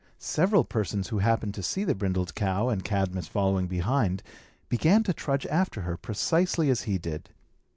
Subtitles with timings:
[0.17, 4.23] Several persons who happened to see the brindled cow, and Cadmus following behind,
[4.67, 7.29] began to trudge after her, precisely as he did.